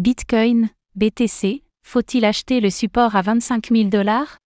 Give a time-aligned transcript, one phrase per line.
[0.00, 4.38] Bitcoin, BTC, faut-il acheter le support à 25 000 dollars?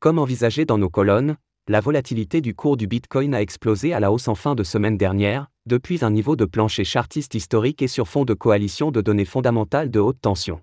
[0.00, 1.36] Comme envisagé dans nos colonnes,
[1.68, 4.96] la volatilité du cours du Bitcoin a explosé à la hausse en fin de semaine
[4.96, 9.26] dernière, depuis un niveau de plancher chartiste historique et sur fond de coalition de données
[9.26, 10.62] fondamentales de haute tension.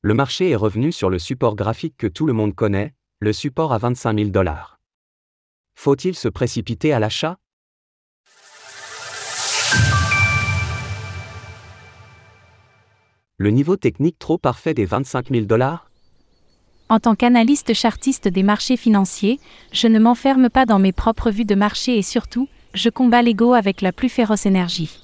[0.00, 3.72] Le marché est revenu sur le support graphique que tout le monde connaît, le support
[3.72, 4.78] à 25 000 dollars.
[5.74, 7.36] Faut-il se précipiter à l'achat?
[13.40, 15.88] Le niveau technique trop parfait des 25 000 dollars?
[16.88, 19.38] En tant qu'analyste chartiste des marchés financiers,
[19.70, 23.52] je ne m'enferme pas dans mes propres vues de marché et surtout, je combats l'ego
[23.52, 24.98] avec la plus féroce énergie.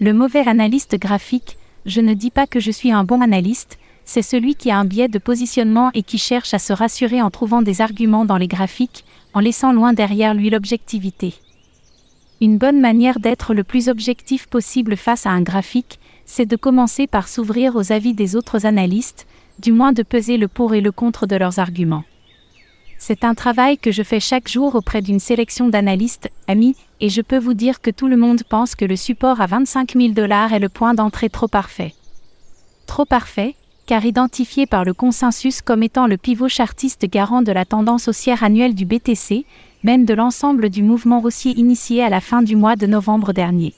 [0.00, 4.22] Le mauvais analyste graphique, je ne dis pas que je suis un bon analyste, c'est
[4.22, 7.60] celui qui a un biais de positionnement et qui cherche à se rassurer en trouvant
[7.60, 11.34] des arguments dans les graphiques, en laissant loin derrière lui l'objectivité.
[12.42, 17.06] Une bonne manière d'être le plus objectif possible face à un graphique, c'est de commencer
[17.06, 19.26] par s'ouvrir aux avis des autres analystes,
[19.58, 22.04] du moins de peser le pour et le contre de leurs arguments.
[22.98, 27.22] C'est un travail que je fais chaque jour auprès d'une sélection d'analystes, amis, et je
[27.22, 30.52] peux vous dire que tout le monde pense que le support à 25 000 dollars
[30.52, 31.94] est le point d'entrée trop parfait.
[32.86, 33.54] Trop parfait,
[33.86, 38.42] car identifié par le consensus comme étant le pivot chartiste garant de la tendance haussière
[38.42, 39.46] annuelle du BTC,
[39.86, 43.72] même de l'ensemble du mouvement haussier initié à la fin du mois de novembre dernier.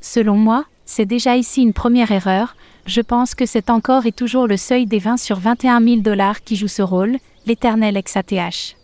[0.00, 2.54] Selon moi, c'est déjà ici une première erreur,
[2.86, 6.44] je pense que c'est encore et toujours le seuil des 20 sur 21 000 dollars
[6.44, 7.16] qui joue ce rôle,
[7.46, 8.76] l'éternel XATH.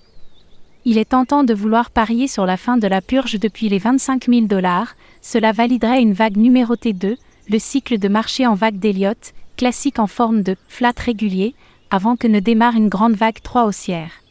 [0.85, 4.27] Il est tentant de vouloir parier sur la fin de la purge depuis les 25
[4.29, 7.17] 000 dollars, cela validerait une vague numérotée 2,
[7.49, 11.55] le cycle de marché en vague d'Elliott, classique en forme de flat régulier,
[11.93, 14.24] avant que ne démarre une grande vague 3 haussière.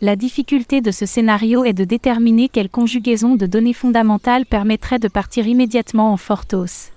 [0.00, 5.08] La difficulté de ce scénario est de déterminer quelle conjugaison de données fondamentales permettrait de
[5.08, 6.90] partir immédiatement en forte hausse.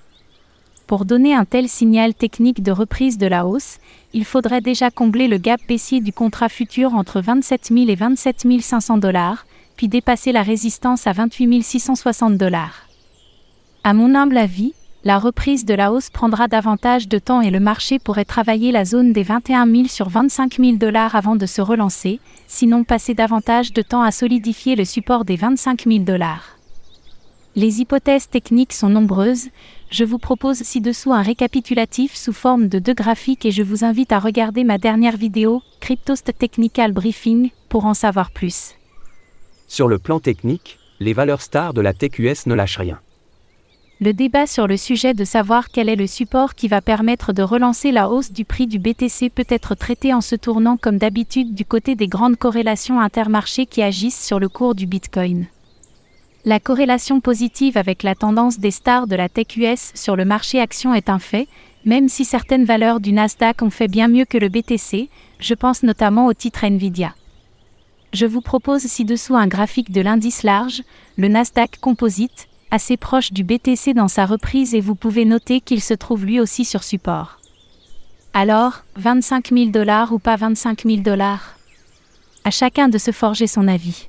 [0.86, 3.80] Pour donner un tel signal technique de reprise de la hausse,
[4.14, 8.46] il faudrait déjà combler le gap baissier du contrat futur entre 27 000 et 27
[8.62, 9.48] 500 dollars,
[9.78, 12.88] puis dépasser la résistance à 28 660 dollars.
[13.84, 17.60] À mon humble avis, la reprise de la hausse prendra davantage de temps et le
[17.60, 21.62] marché pourrait travailler la zone des 21 000 sur 25 000 dollars avant de se
[21.62, 26.58] relancer, sinon passer davantage de temps à solidifier le support des 25 000 dollars.
[27.56, 29.50] Les hypothèses techniques sont nombreuses,
[29.90, 34.12] je vous propose ci-dessous un récapitulatif sous forme de deux graphiques et je vous invite
[34.12, 38.76] à regarder ma dernière vidéo, Cryptost Technical Briefing, pour en savoir plus.
[39.68, 43.00] Sur le plan technique, les valeurs stars de la TQS ne lâchent rien.
[44.04, 47.44] Le débat sur le sujet de savoir quel est le support qui va permettre de
[47.44, 51.54] relancer la hausse du prix du BTC peut être traité en se tournant comme d'habitude
[51.54, 55.46] du côté des grandes corrélations intermarchés qui agissent sur le cours du Bitcoin.
[56.46, 60.96] La corrélation positive avec la tendance des stars de la TQS sur le marché action
[60.96, 61.48] est un fait,
[61.86, 65.10] même si certaines valeurs du Nasdaq ont fait bien mieux que le BTC,
[65.40, 67.14] je pense notamment au titre Nvidia.
[68.14, 70.82] Je vous propose ci-dessous un graphique de l'indice large,
[71.18, 75.82] le Nasdaq Composite, assez proche du BTC dans sa reprise et vous pouvez noter qu'il
[75.82, 77.40] se trouve lui aussi sur support.
[78.34, 81.58] Alors, 25 000 dollars ou pas 25 000 dollars?
[82.46, 84.08] À chacun de se forger son avis.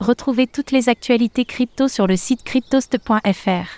[0.00, 3.68] Retrouvez toutes les actualités crypto sur le site cryptost.fr.